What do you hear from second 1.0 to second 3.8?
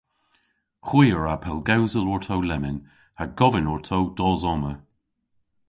a wra pellgewsel orto lemmyn ha govyn